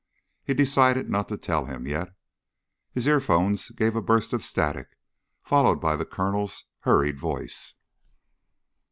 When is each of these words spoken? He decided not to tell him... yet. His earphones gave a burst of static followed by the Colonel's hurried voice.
He 0.43 0.55
decided 0.55 1.11
not 1.11 1.29
to 1.29 1.37
tell 1.37 1.65
him... 1.65 1.85
yet. 1.85 2.09
His 2.91 3.05
earphones 3.05 3.69
gave 3.69 3.95
a 3.95 4.01
burst 4.01 4.33
of 4.33 4.43
static 4.43 4.87
followed 5.43 5.79
by 5.79 5.95
the 5.95 6.05
Colonel's 6.07 6.65
hurried 6.79 7.19
voice. 7.19 7.75